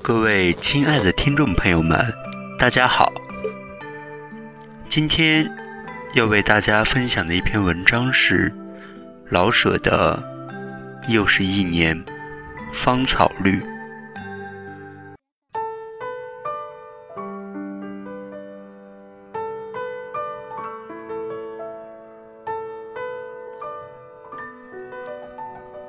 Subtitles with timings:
[0.00, 1.98] 各位亲爱的听众朋友们，
[2.58, 3.12] 大家好。
[4.88, 5.46] 今天
[6.14, 8.50] 要为大家分享的一篇文章是
[9.28, 10.18] 老舍的
[11.12, 12.02] 《又是一年
[12.72, 13.60] 芳草绿》。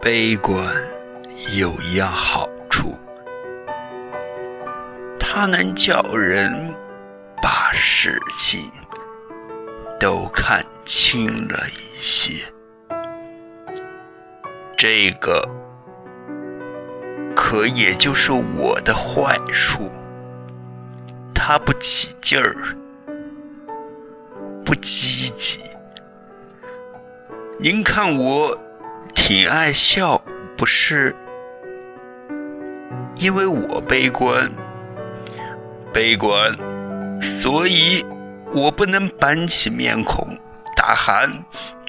[0.01, 0.61] 悲观
[1.57, 2.97] 有一样好处。
[5.17, 6.51] 它能叫人
[7.41, 8.69] 把事情
[9.99, 12.45] 都看清了一些，
[14.77, 15.45] 这个
[17.35, 19.91] 可也就是我的坏处。
[21.35, 22.55] 他不起劲儿，
[24.63, 25.59] 不积极。
[27.59, 28.57] 您看我
[29.13, 30.21] 挺爱笑，
[30.55, 31.13] 不是
[33.17, 34.49] 因为我悲观。
[35.91, 36.55] 悲观，
[37.21, 38.05] 所以
[38.51, 40.37] 我不能板起面孔
[40.75, 41.43] 大喊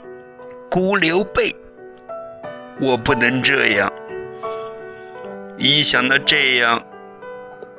[0.70, 1.56] “孤刘备”，
[2.78, 3.90] 我不能这样。
[5.56, 6.82] 一想到这样，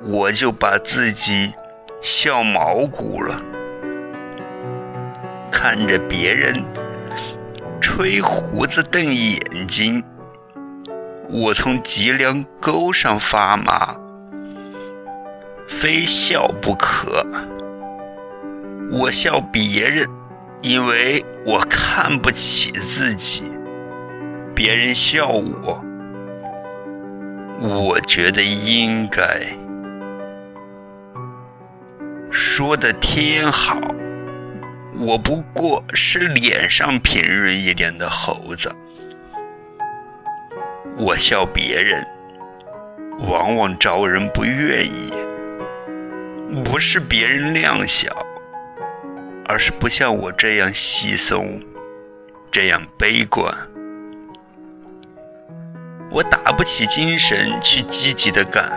[0.02, 1.54] 我就把自己
[2.02, 3.40] 笑毛骨了。
[5.52, 6.64] 看着别人
[7.80, 10.04] 吹胡子瞪眼睛，
[11.30, 13.96] 我从脊梁沟上发麻。
[15.68, 17.24] 非笑不可。
[18.92, 20.06] 我笑别人，
[20.62, 23.44] 因为我看不起自己。
[24.54, 25.82] 别人笑我，
[27.62, 29.48] 我觉得应该。
[32.30, 33.80] 说的天好，
[35.00, 38.76] 我不过是脸上平润一点的猴子。
[40.98, 42.06] 我笑别人，
[43.22, 45.14] 往往招人不愿意。
[46.66, 48.14] 不是别人量小，
[49.52, 51.60] 而是不像我这样稀松，
[52.50, 53.54] 这样悲观。
[56.10, 58.72] 我打不起精神去积极的干，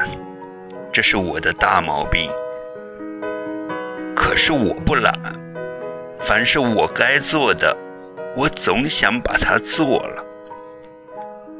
[0.92, 2.28] 这是我的大毛病。
[4.16, 5.14] 可是我不懒，
[6.18, 7.76] 凡是我该做的，
[8.36, 10.24] 我总想把它做了，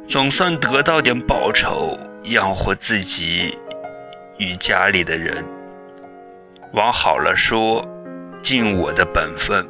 [0.08, 3.56] 总算得到点报酬，养活自己
[4.38, 5.44] 与家里的人。
[6.72, 7.86] 往好了说，
[8.44, 9.66] 尽我的本分。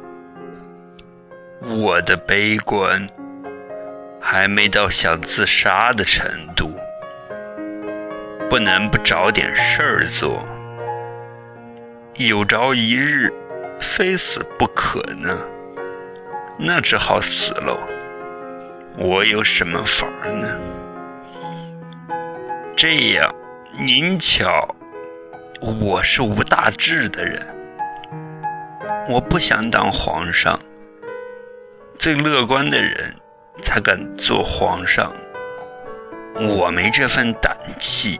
[1.61, 3.07] 我的悲观
[4.19, 6.77] 还没到想自杀的程度，
[8.49, 10.45] 不能不找点事儿做。
[12.15, 13.31] 有朝一日
[13.79, 15.37] 非死不可呢，
[16.59, 17.79] 那只好死喽。
[18.97, 20.59] 我有什么法儿呢？
[22.75, 23.33] 这样，
[23.79, 24.75] 您瞧。
[25.61, 27.41] 我是无大志的人，
[29.07, 30.59] 我不想当皇上。
[31.97, 33.15] 最乐观的人
[33.61, 35.13] 才敢做皇上，
[36.35, 38.19] 我没这份胆气。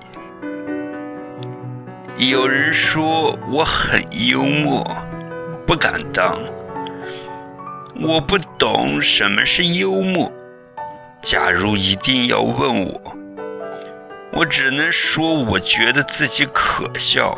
[2.17, 4.85] 有人说我很幽默，
[5.67, 6.33] 不敢当。
[8.01, 10.31] 我不懂什么是幽默。
[11.21, 13.01] 假如一定要问我。
[14.31, 17.35] 我只能说，我觉得自己可笑，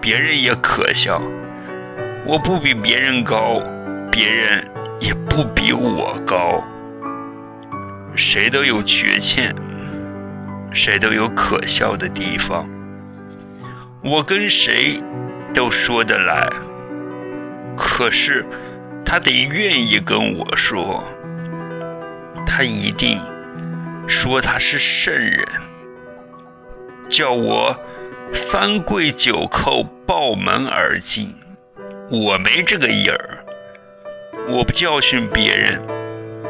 [0.00, 1.20] 别人也可笑。
[2.26, 3.60] 我不比别人高，
[4.10, 4.64] 别人
[5.00, 6.62] 也不比我高。
[8.14, 9.54] 谁都有缺陷，
[10.70, 12.68] 谁都有可笑的地方。
[14.02, 15.02] 我跟谁
[15.52, 16.48] 都说得来，
[17.76, 18.46] 可是
[19.04, 21.02] 他得愿意跟我说，
[22.46, 23.18] 他一定
[24.06, 25.44] 说他是圣人。
[27.08, 27.76] 叫我
[28.32, 31.34] 三跪九叩抱门而进，
[32.10, 33.38] 我没这个瘾儿。
[34.48, 35.80] 我不教训别人，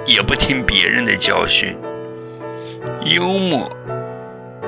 [0.06, 1.76] 也不听别人的教训。
[3.04, 3.70] 幽默，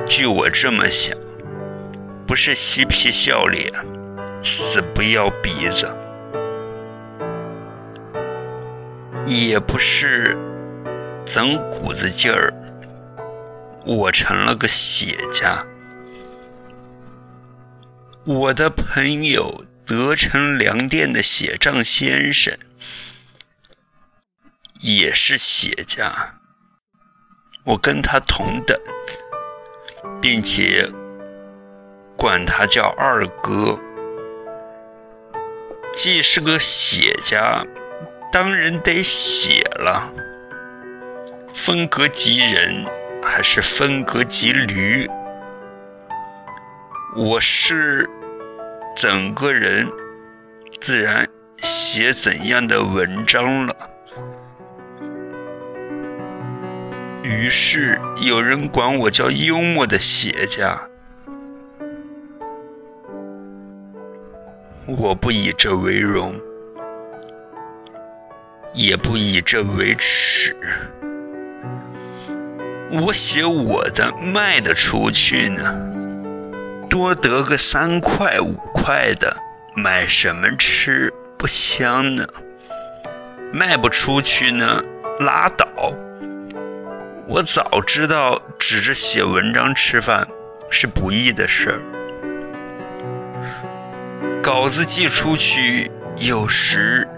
[0.06, 1.16] 据我这么想，
[2.26, 3.72] 不是嬉皮笑脸，
[4.44, 5.90] 死不要鼻子，
[9.24, 10.36] 也不是
[11.24, 12.52] 整股子劲儿。
[13.86, 15.64] 我成了个写家。
[18.24, 22.56] 我的朋友德成粮店的写账先生
[24.80, 26.40] 也是写家，
[27.62, 28.74] 我跟他同等，
[30.18, 30.90] 并且
[32.16, 33.78] 管他叫二哥。
[35.92, 37.62] 既是个写家，
[38.32, 40.10] 当然得写了。
[41.52, 42.86] 分隔即人，
[43.22, 45.06] 还是分隔即驴？
[47.14, 48.08] 我是
[48.94, 49.90] 整个人，
[50.80, 51.26] 自然
[51.58, 53.74] 写怎样的文章了。
[57.22, 60.78] 于是有人管我叫幽默的写家，
[64.86, 66.34] 我不以这为荣，
[68.74, 70.54] 也不以这为耻。
[72.90, 75.88] 我写我的，卖得出去呢。
[76.90, 78.52] 多得个三块五
[78.84, 79.36] 快的，
[79.76, 82.26] 买什么吃不香呢？
[83.52, 84.82] 卖不出去呢，
[85.20, 85.64] 拉倒。
[87.28, 90.26] 我早知道指着写文章吃饭
[90.68, 91.80] 是不易的事儿，
[94.42, 97.08] 稿子寄出去，有时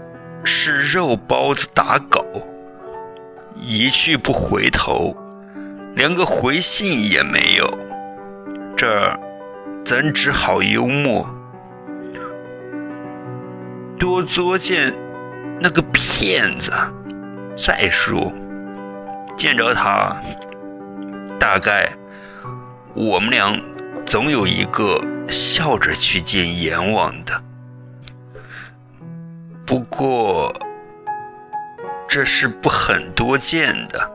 [0.43, 2.47] 是肉包子打狗，
[3.59, 5.17] 一去不回头，
[5.95, 7.67] 连个回信也没有。
[8.77, 9.19] 这儿。
[9.83, 11.29] 咱只好幽默，
[13.97, 14.93] 多作践
[15.61, 16.71] 那个骗子。
[17.55, 18.33] 再说，
[19.37, 20.15] 见着他，
[21.39, 21.89] 大概
[22.93, 23.57] 我们俩
[24.05, 24.99] 总有一个
[25.29, 27.41] 笑着去见阎王的。
[29.65, 30.53] 不过，
[32.07, 34.11] 这是不很多见的。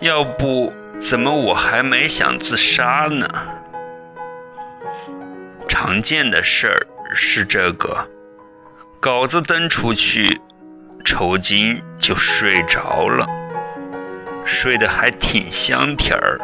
[0.00, 3.28] 要不，怎么我还没想自杀呢？
[5.68, 8.08] 常见的事儿是这个，
[9.02, 10.40] 稿子登出去，
[11.04, 13.26] 酬金就睡着了，
[14.44, 16.38] 睡得还挺香甜儿。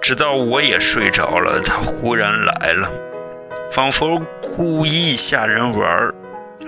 [0.00, 2.90] 直到我也睡着了，他忽然来了，
[3.70, 6.14] 仿佛故意吓人玩儿，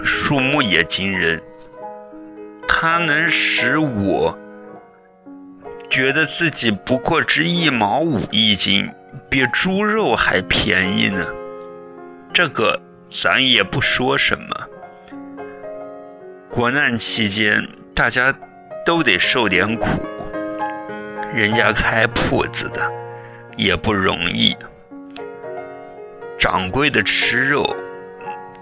[0.03, 1.43] 数目也惊人。
[2.69, 4.39] 他能使我
[5.89, 8.91] 觉得自己不过值一毛五一斤，
[9.31, 11.25] 比猪肉还便宜呢。
[12.35, 12.79] 这个
[13.11, 14.55] 咱也不说什么。
[16.55, 18.33] 国难期间，大家
[18.87, 19.89] 都得受点苦。
[21.35, 22.93] 人家开铺子的
[23.57, 24.57] 也不容易。
[26.39, 27.67] 掌柜的吃肉，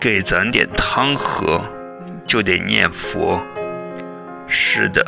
[0.00, 1.62] 给咱点汤喝，
[2.26, 3.44] 就得念佛。
[4.46, 5.04] 是的，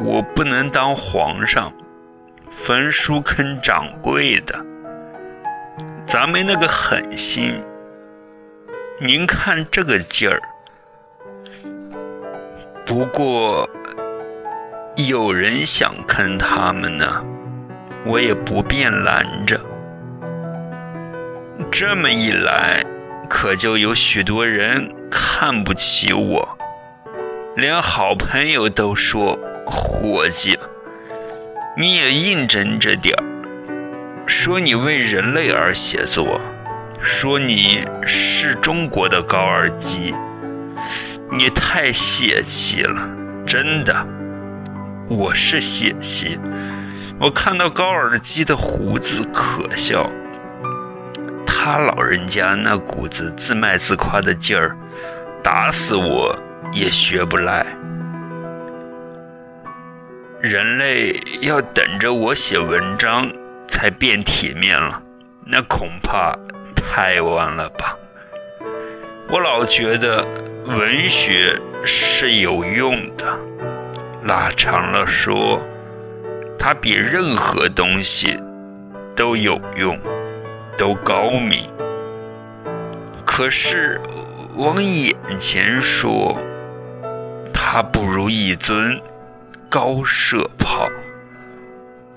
[0.00, 1.72] 我不能当皇上，
[2.50, 4.66] 焚书坑掌柜的。
[6.04, 7.62] 咱没那个狠心。
[9.00, 10.40] 您看这个劲儿，
[12.86, 13.68] 不过
[14.94, 17.24] 有人想坑他们呢，
[18.06, 19.60] 我也不便拦着。
[21.68, 22.84] 这么一来，
[23.28, 26.56] 可就有许多人看不起我，
[27.56, 29.36] 连好朋友都说
[29.66, 30.56] ：“伙计，
[31.76, 33.24] 你也认真着点儿，
[34.28, 36.40] 说你为人类而写作。”
[37.02, 40.14] 说你是中国的高尔基，
[41.30, 43.08] 你太泄气了，
[43.46, 44.06] 真的，
[45.08, 46.38] 我是泄气。
[47.18, 50.10] 我看到高尔基的胡子可笑，
[51.46, 54.76] 他老人家那股子自卖自夸的劲儿，
[55.42, 56.38] 打死我
[56.72, 57.66] 也学不来。
[60.40, 63.28] 人类要等着我写文章
[63.66, 65.02] 才变体面了，
[65.44, 66.36] 那恐怕。
[66.88, 67.94] 太晚了吧！
[69.28, 70.24] 我老觉得
[70.66, 73.40] 文学是有用的，
[74.22, 75.60] 拉长了说，
[76.56, 78.40] 它比任何东西
[79.16, 79.98] 都有用，
[80.78, 81.68] 都高明。
[83.24, 84.00] 可是
[84.54, 86.38] 往眼前说，
[87.52, 89.00] 它不如一尊
[89.68, 90.88] 高射炮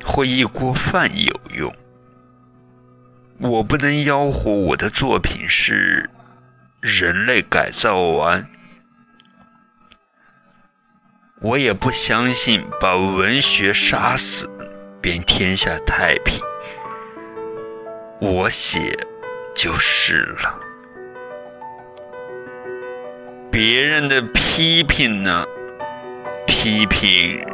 [0.06, 1.74] 或一锅饭有用。
[3.40, 6.08] 我不能吆喝我的作品是
[6.82, 8.50] 人类改造完，
[11.42, 14.50] 我也不相信把文学杀死
[15.02, 16.40] 便天下太平。
[18.22, 18.98] 我写
[19.54, 20.60] 就是了。
[23.52, 25.46] 别人的批评呢？
[26.48, 27.46] 批评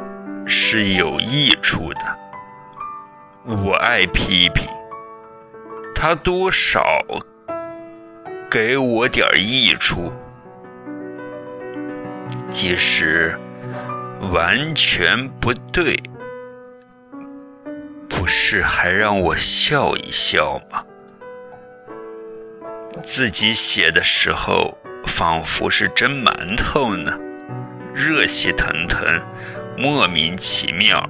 [0.45, 2.19] 是有益处的，
[3.43, 4.69] 我爱批评。
[5.95, 6.83] 他多少
[8.55, 10.13] 给我点益处，
[12.49, 13.37] 即使
[14.31, 16.01] 完全不对，
[18.07, 20.85] 不是还让我笑一笑吗？
[23.03, 27.11] 自己写的时候，仿佛是蒸馒头呢，
[27.93, 29.05] 热气腾腾，
[29.77, 31.05] 莫名其妙。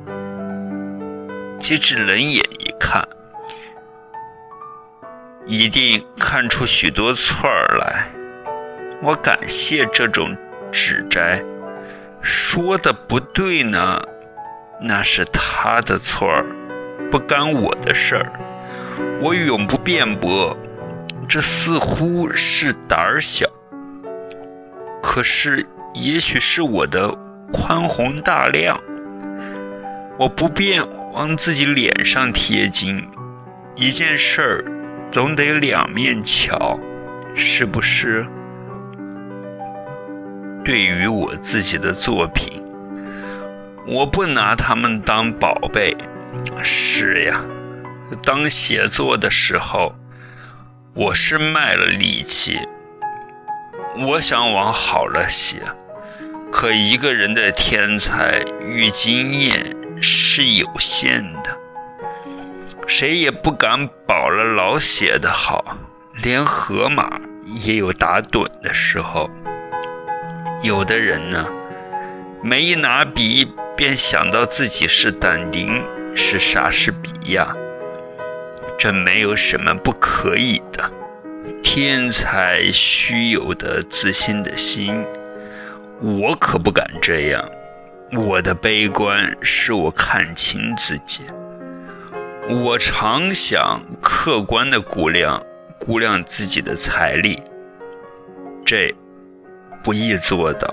[1.59, 3.07] 机智冷眼一看，
[5.45, 8.07] 一定看出许多错儿来。
[9.01, 10.35] 我感谢这种
[10.71, 11.43] 指摘，
[12.21, 14.01] 说的不对呢，
[14.81, 16.45] 那是他的错儿，
[17.11, 18.31] 不干我的事儿。
[19.21, 20.57] 我永不辩驳。
[21.27, 23.47] 这似乎是胆儿小，
[25.01, 27.11] 可是也许是我的
[27.51, 28.79] 宽宏大量。
[30.19, 33.09] 我不便往自己脸上贴金，
[33.75, 34.65] 一件事儿
[35.11, 36.79] 总得两面瞧，
[37.35, 38.25] 是不是？
[40.63, 42.63] 对于我自己的作品，
[43.87, 45.95] 我不拿他们当宝贝。
[46.63, 47.43] 是呀，
[48.23, 49.95] 当写作的时候。
[50.97, 52.57] 我是卖了力气，
[53.97, 55.61] 我想往好了写，
[56.49, 61.57] 可一个人的天才与经验是有限的，
[62.87, 65.77] 谁也不敢保了老写的好，
[66.23, 67.19] 连河马
[67.53, 69.29] 也有打盹的时候。
[70.61, 71.47] 有的人呢，
[72.41, 75.83] 没拿笔便想到自己是但丁，
[76.15, 77.55] 是莎士比亚。
[78.77, 80.91] 这没有什么不可以的，
[81.63, 85.03] 天才须有的自信的心，
[86.01, 87.43] 我可不敢这样。
[88.13, 91.23] 我的悲观是我看清自己，
[92.47, 95.43] 我常想客观的估量
[95.79, 97.41] 估量自己的财力，
[98.63, 98.93] 这
[99.83, 100.71] 不易做到。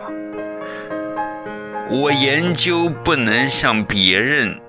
[1.89, 4.61] 我研究不能像别人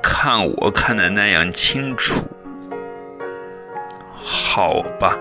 [0.00, 2.22] 看我看的那样清楚。
[4.14, 5.18] 好吧，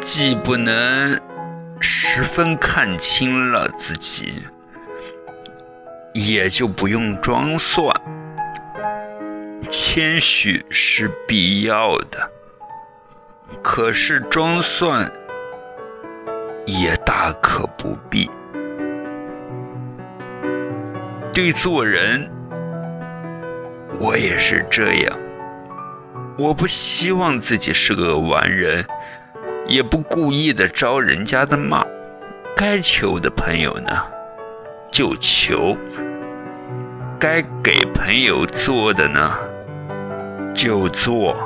[0.00, 1.20] 既不能
[1.78, 4.42] 十分看清了自己，
[6.12, 7.88] 也就不用装蒜。
[9.64, 12.30] 谦虚是必要的，
[13.62, 15.10] 可是装蒜
[16.66, 18.30] 也大可不必。
[21.32, 22.30] 对做人，
[23.98, 25.18] 我也是这样。
[26.38, 28.84] 我不希望自己是个完人，
[29.66, 31.84] 也不故意的招人家的骂。
[32.56, 34.06] 该求的朋友呢，
[34.92, 35.76] 就求；
[37.18, 39.36] 该给朋友做的呢，
[40.64, 41.36] 就做。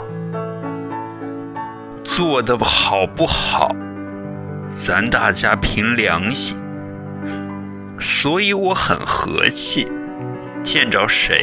[2.04, 3.74] 做的好不好，
[4.68, 6.56] 咱大家凭良心。
[7.98, 9.90] 所以我很和气，
[10.62, 11.42] 见着谁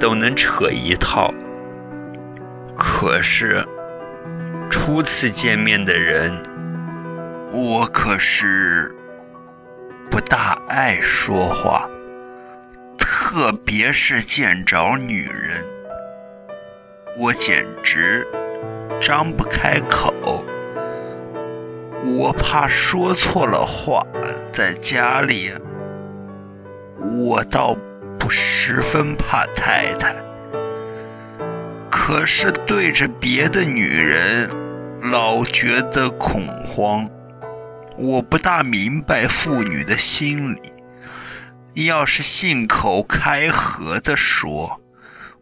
[0.00, 1.34] 都能扯一套。
[2.78, 3.62] 可是，
[4.70, 6.42] 初次见面的人，
[7.52, 8.90] 我可是
[10.10, 11.86] 不大爱说话，
[12.96, 15.62] 特别是见着女人，
[17.18, 18.26] 我简直
[19.00, 20.12] 张不开口。
[22.04, 24.04] 我怕说错了话，
[24.52, 25.52] 在家里，
[26.98, 27.76] 我倒
[28.18, 30.14] 不十分怕太太。
[31.90, 34.50] 可是对着别的女人，
[35.12, 37.08] 老觉得恐慌。
[37.96, 40.72] 我不大明白妇女的心理。
[41.86, 44.81] 要是信口开河的说，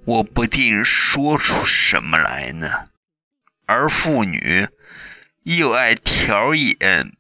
[0.05, 2.69] 我不定说出什么来呢。
[3.67, 4.67] 而妇女
[5.45, 7.13] 又爱挑眼，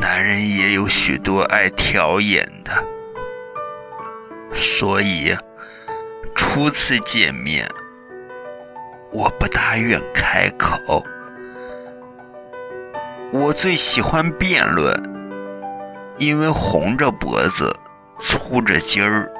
[0.00, 2.84] 男人也有许多爱挑眼的，
[4.52, 5.34] 所以
[6.34, 7.68] 初次见面。
[9.12, 11.04] 我不大愿开口。
[13.32, 14.92] 我最喜欢辩论，
[16.16, 17.74] 因为红着脖子、
[18.18, 19.32] 粗着筋儿，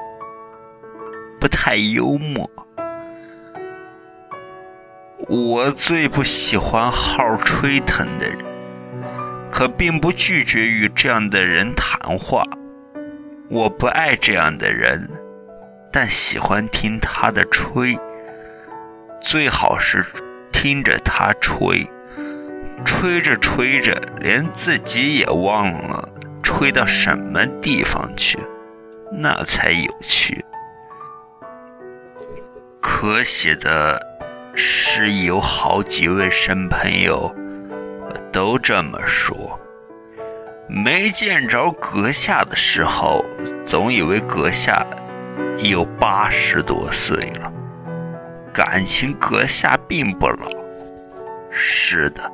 [1.41, 2.47] 不太幽默。
[5.27, 8.37] 我最不喜欢好吹腾的人，
[9.51, 12.43] 可并不拒绝与这样的人谈话。
[13.49, 15.09] 我不爱这样的人，
[15.91, 17.97] 但喜欢听他的吹。
[19.19, 20.05] 最好是
[20.51, 21.89] 听着他吹，
[22.85, 26.07] 吹着吹着，连自己也忘了
[26.43, 28.37] 吹到什么地方去，
[29.11, 30.45] 那才有趣。
[33.01, 33.99] 可写的
[34.53, 37.35] 是，有好几位生朋友
[38.31, 39.59] 都这么说。
[40.69, 43.25] 没见着阁下的时候，
[43.65, 44.85] 总以为阁下
[45.57, 47.51] 有八十多岁了。
[48.53, 50.47] 感情阁下并不老。
[51.49, 52.31] 是的，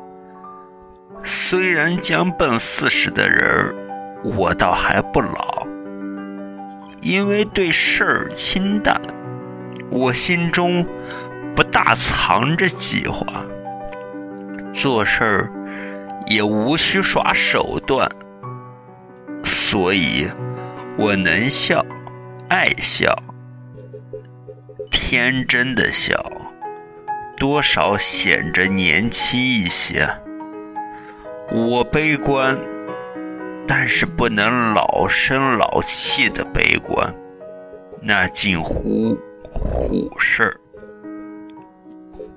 [1.24, 3.74] 虽然将奔四十的人，
[4.22, 5.66] 我倒还不老。
[7.00, 9.00] 因为对事儿清淡，
[9.90, 10.86] 我心中
[11.56, 13.26] 不大藏着计划，
[14.74, 15.52] 做事儿
[16.28, 18.10] 也无需耍手段。
[19.44, 20.28] 所以，
[20.98, 21.86] 我能笑，
[22.50, 23.14] 爱笑，
[24.90, 26.16] 天真的笑，
[27.38, 30.08] 多少显着年轻一些。
[31.52, 32.58] 我悲观，
[33.66, 37.14] 但是不能老生老气的悲观，
[38.02, 39.18] 那近乎
[39.58, 40.60] 虎事儿。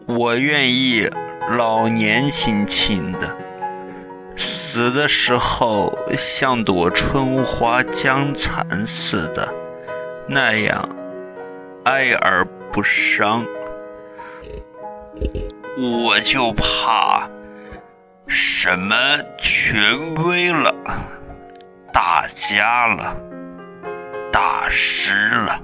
[0.07, 1.09] 我愿意
[1.51, 3.37] 老年轻轻的。
[4.37, 9.55] 死的时候像朵春花将残似的
[10.27, 10.89] 那样
[11.85, 13.45] 哀而不伤，
[15.77, 17.29] 我就怕
[18.27, 18.97] 什么
[19.37, 20.75] 权威了、
[21.93, 23.21] 大家了、
[24.33, 25.61] 大师了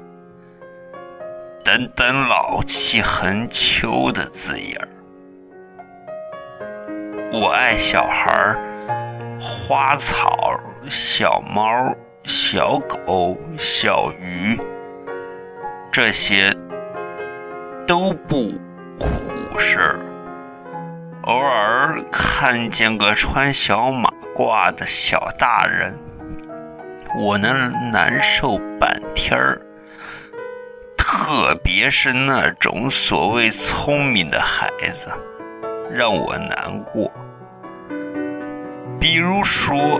[1.66, 4.88] 等等老气横秋的字眼。
[7.32, 8.56] 我爱小孩
[9.40, 11.92] 花草、小猫、
[12.22, 14.56] 小狗、小鱼，
[15.90, 16.52] 这些
[17.84, 18.52] 都不
[19.00, 19.98] 虎事儿。
[21.22, 25.98] 偶尔看见个穿小马褂的小大人，
[27.18, 29.65] 我能难受半天儿。
[31.18, 35.10] 特别是那种所谓聪明的孩子，
[35.90, 37.10] 让我难过。
[39.00, 39.98] 比如说，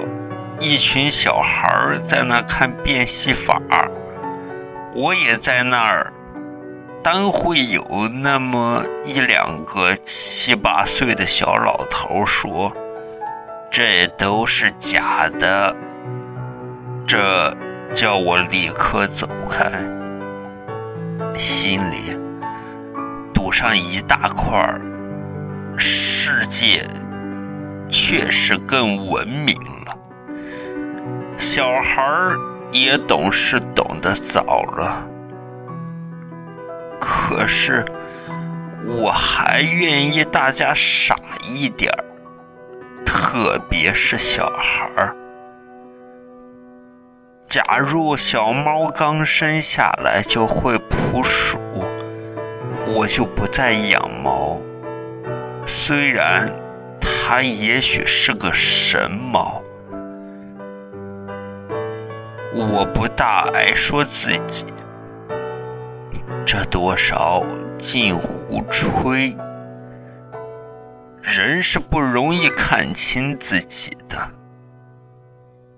[0.61, 3.59] 一群小孩在那看变戏法，
[4.95, 6.13] 我也在那儿。
[7.03, 7.83] 当会有
[8.23, 12.71] 那么一两个七八岁的小老头说
[13.71, 15.75] ：“这都是假的。”
[17.09, 17.51] 这
[17.95, 19.71] 叫我立刻走开，
[21.35, 22.19] 心里
[23.33, 24.81] 堵上一大块
[25.77, 26.87] 世界。
[27.89, 29.97] 确实更文明了，
[31.37, 32.37] 小孩儿
[32.73, 34.43] 也懂事懂得早
[34.77, 35.09] 了。
[37.01, 37.85] 可是，
[38.85, 41.15] 我还愿意大家傻
[41.49, 42.05] 一点儿，
[43.05, 45.17] 特别是小孩儿。
[47.47, 51.59] 假如小猫刚生下来就会扑鼠，
[52.87, 54.61] 我就不再养猫。
[55.65, 56.53] 虽然。
[57.29, 59.61] 它也许是个神猫，
[62.55, 64.65] 我不大爱说自己，
[66.47, 67.45] 这多少
[67.77, 69.37] 近乎吹。
[71.21, 74.17] 人是不容易看清自己的。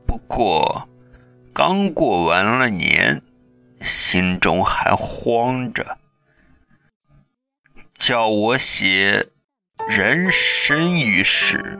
[0.06, 0.86] 不过，
[1.58, 3.20] 刚过完了年，
[3.80, 5.98] 心中还慌着，
[7.98, 9.26] 叫我写。
[9.88, 11.76] 人生于世，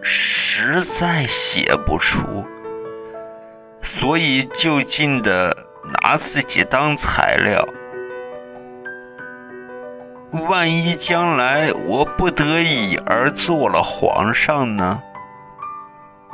[0.00, 2.46] 实在写不出，
[3.82, 5.54] 所以就近的
[6.02, 7.62] 拿自己当材料。
[10.48, 15.02] 万一将来我不得已而做了皇上呢？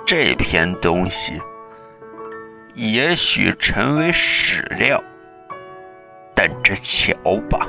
[0.06, 1.40] 这篇东西
[2.74, 5.02] 也许成为史料，
[6.34, 7.14] 等着瞧
[7.48, 7.68] 吧。